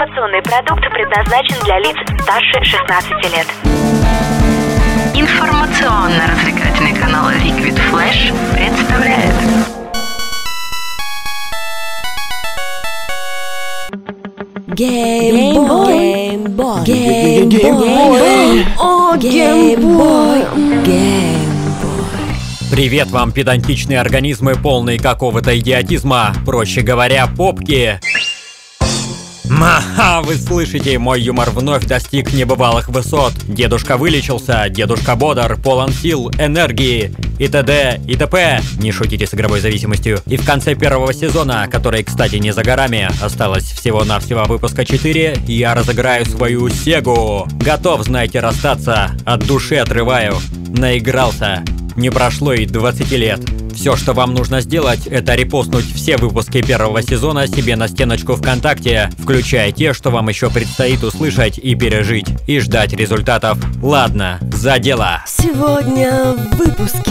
[0.00, 3.46] Информационный продукт предназначен для лиц старше 16 лет.
[5.14, 9.34] Информационно-развлекательный канал Liquid Flash представляет
[14.68, 16.38] Геймбой.
[16.86, 18.64] Геймбой.
[18.78, 20.46] О, геймбой.
[20.82, 21.44] Геймбой.
[22.70, 26.32] Привет вам, педантичные организмы, полные какого-то идиотизма.
[26.46, 28.00] Проще говоря, попки.
[29.60, 33.34] Маха, вы слышите, мой юмор вновь достиг небывалых высот.
[33.46, 38.00] Дедушка вылечился, дедушка бодр, полон сил, энергии и т.д.
[38.08, 38.62] и т.п.
[38.78, 40.20] Не шутите с игровой зависимостью.
[40.24, 45.74] И в конце первого сезона, который, кстати, не за горами, осталось всего-навсего выпуска 4, я
[45.74, 47.46] разыграю свою Сегу.
[47.62, 50.38] Готов, знаете, расстаться, от души отрываю.
[50.70, 51.64] Наигрался.
[51.96, 53.40] Не прошло и 20 лет.
[53.74, 59.10] Все, что вам нужно сделать, это репостнуть все выпуски первого сезона себе на стеночку ВКонтакте,
[59.18, 63.58] включая те, что вам еще предстоит услышать и пережить, и ждать результатов.
[63.82, 65.22] Ладно, за дело!
[65.26, 67.10] Сегодня в выпуске.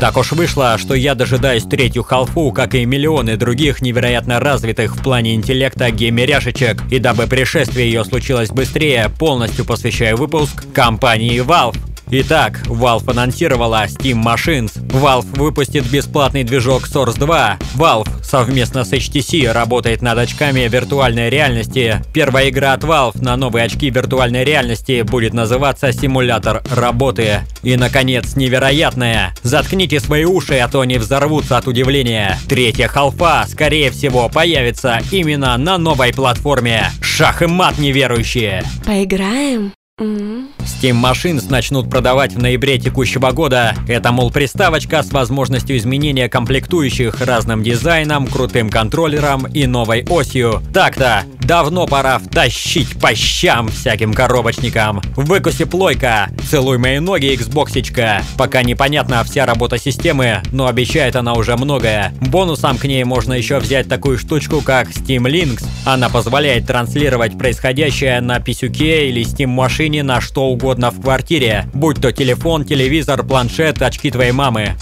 [0.00, 5.02] Так уж вышло, что я дожидаюсь третью халфу, как и миллионы других невероятно развитых в
[5.02, 11.87] плане интеллекта геймеряшечек, и дабы пришествие ее случилось быстрее, полностью посвящаю выпуск компании Valve.
[12.10, 14.72] Итак, Valve анонсировала Steam Machines.
[14.88, 17.58] Valve выпустит бесплатный движок Source 2.
[17.76, 22.02] Valve совместно с HTC работает над очками виртуальной реальности.
[22.14, 27.40] Первая игра от Valve на новые очки виртуальной реальности будет называться «Симулятор работы».
[27.62, 29.34] И, наконец, невероятное.
[29.42, 32.38] Заткните свои уши, а то они взорвутся от удивления.
[32.48, 36.90] Третья халфа, скорее всего, появится именно на новой платформе.
[37.02, 38.62] Шах и мат неверующие.
[38.86, 39.72] Поиграем?
[39.98, 43.74] Steam Machines начнут продавать в ноябре текущего года.
[43.88, 50.62] Это, мол, приставочка с возможностью изменения комплектующих разным дизайном, крутым контроллером и новой осью.
[50.72, 55.00] Так-то, давно пора втащить по щам всяким коробочникам.
[55.16, 58.22] Выкуси плойка, целуй мои ноги, Xboxечка.
[58.36, 62.12] Пока непонятна вся работа системы, но обещает она уже многое.
[62.20, 65.64] Бонусом к ней можно еще взять такую штучку, как Steam Links.
[65.86, 71.98] Она позволяет транслировать происходящее на писюке или Steam машине на что угодно в квартире, будь
[71.98, 74.74] то телефон, телевизор, планшет, очки твоей мамы.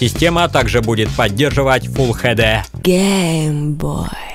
[0.00, 2.60] Система также будет поддерживать Full HD.
[2.82, 4.27] Геймбой.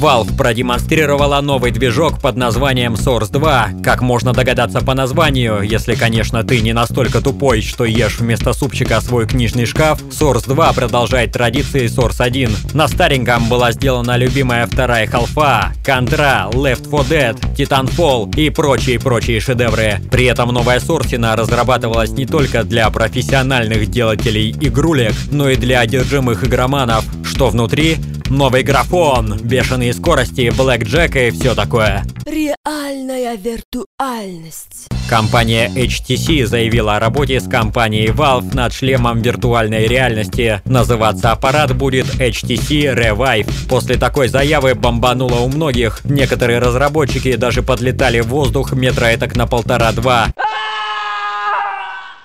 [0.00, 3.82] Valve продемонстрировала новый движок под названием Source 2.
[3.84, 9.02] Как можно догадаться по названию, если, конечно, ты не настолько тупой, что ешь вместо супчика
[9.02, 12.50] свой книжный шкаф, Source 2 продолжает традиции Source 1.
[12.72, 20.00] На стареньком была сделана любимая вторая халфа, Contra, Left 4 Dead, Titanfall и прочие-прочие шедевры.
[20.10, 26.42] При этом новая Сорсина разрабатывалась не только для профессиональных делателей игрулек, но и для одержимых
[26.42, 27.04] игроманов.
[27.22, 27.98] Что внутри?
[28.30, 32.04] Новый графон, бешеные скорости, блэкджек и все такое.
[32.24, 34.86] Реальная виртуальность.
[35.08, 40.62] Компания HTC заявила о работе с компанией Valve над шлемом виртуальной реальности.
[40.64, 43.50] Называться аппарат будет HTC Revive.
[43.68, 46.04] После такой заявы бомбануло у многих.
[46.04, 50.28] Некоторые разработчики даже подлетали в воздух метра этак на полтора-два.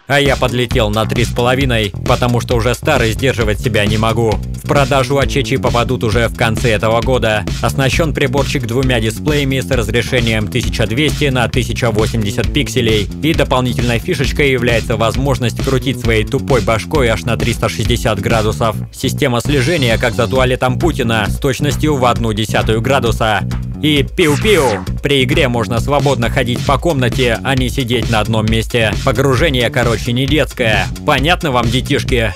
[0.07, 4.35] А я подлетел на три с половиной, потому что уже старый сдерживать себя не могу.
[4.65, 7.45] В продажу ачечи попадут уже в конце этого года.
[7.61, 13.07] Оснащен приборчик двумя дисплеями с разрешением 1200 на 1080 пикселей.
[13.21, 18.75] И дополнительной фишечкой является возможность крутить своей тупой башкой аж на 360 градусов.
[18.91, 23.47] Система слежения, как за туалетом Путина, с точностью в одну десятую градуса.
[23.83, 24.83] И пиу-пиу!
[25.03, 28.95] При игре можно свободно ходить по комнате, а не сидеть на одном месте.
[29.05, 30.87] Погружение, короче, не детское.
[31.05, 32.33] Понятно вам, детишки?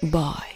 [0.00, 0.47] Геймбой.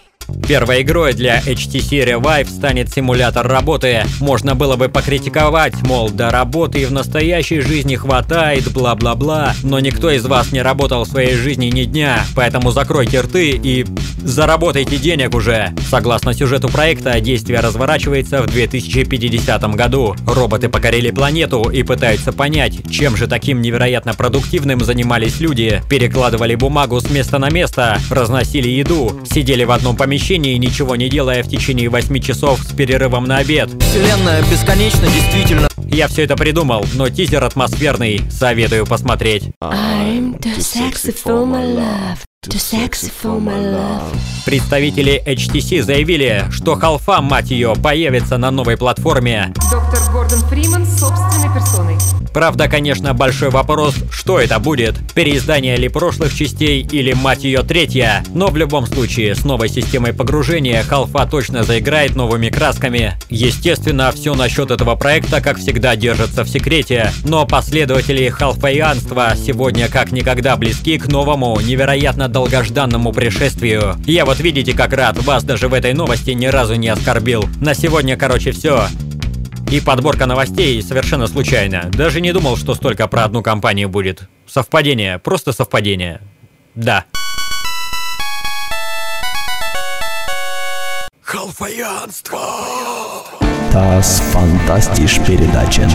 [0.46, 4.02] Первой игрой для HTC Revive станет симулятор работы.
[4.20, 9.54] Можно было бы покритиковать, мол, до работы и в настоящей жизни хватает, бла-бла-бла.
[9.62, 13.86] Но никто из вас не работал в своей жизни ни дня, поэтому закройте рты и
[14.24, 15.72] заработайте денег уже.
[15.88, 20.16] Согласно сюжету проекта, действие разворачивается в 2050 году.
[20.26, 25.82] Роботы покорили планету и пытаются понять, чем же таким невероятно продуктивным занимались люди.
[25.88, 31.08] Перекладывали бумагу с места на место, разносили еду, сидели в одном помещении помещении, ничего не
[31.08, 33.70] делая в течение 8 часов с перерывом на обед.
[33.82, 35.68] Вселенная бесконечна, действительно.
[35.88, 39.50] Я все это придумал, но тизер атмосферный, советую посмотреть.
[39.60, 42.18] I'm too sexy for my love.
[42.44, 44.16] Too sexy for my love.
[44.44, 49.52] Представители HTC заявили, что халфа, мать ее, появится на новой платформе.
[49.70, 50.86] Доктор Гордон Фриман
[51.32, 51.96] собственной персоной.
[52.32, 54.96] Правда, конечно, большой вопрос, что это будет?
[55.14, 58.24] Переиздание ли прошлых частей или, мать ее, третья?
[58.34, 63.14] Но в любом случае, с новой системой погружения Халфа точно заиграет новыми красками.
[63.28, 67.12] Естественно, все насчет этого проекта, как всегда, держится в секрете.
[67.24, 73.96] Но последователи халфаианства сегодня как никогда близки к новому, невероятно долгожданному пришествию.
[74.06, 77.44] Я вот видите, как рад, вас даже в этой новости ни разу не оскорбил.
[77.60, 78.86] На сегодня, короче, все.
[79.72, 81.88] И подборка новостей совершенно случайно.
[81.94, 84.28] Даже не думал, что столько про одну компанию будет.
[84.46, 86.20] Совпадение, просто совпадение.
[86.74, 87.06] Да.
[91.22, 92.38] Халфаянство!
[93.72, 95.88] Das Fantastisch Передача.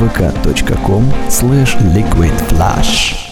[0.00, 3.27] vk.com slash liquidflash